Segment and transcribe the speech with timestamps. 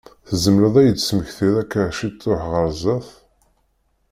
[0.27, 3.09] Tzemreḍ ad yi-d-tesmektiḍ akka ciṭuḥ ɣer zzat?